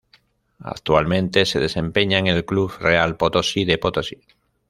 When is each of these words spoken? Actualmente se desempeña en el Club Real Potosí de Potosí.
Actualmente 0.63 1.45
se 1.45 1.59
desempeña 1.59 2.17
en 2.17 2.25
el 2.25 2.43
Club 2.43 2.71
Real 2.79 3.17
Potosí 3.17 3.65
de 3.65 3.77
Potosí. 3.77 4.17